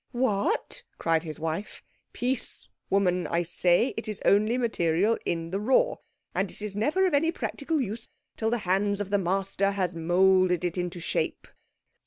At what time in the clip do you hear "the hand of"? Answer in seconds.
8.49-9.11